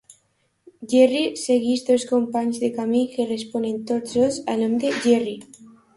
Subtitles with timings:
[0.93, 5.37] "Gerry" segueix dos companys de camí que responen tots dos al nom de "Gerry".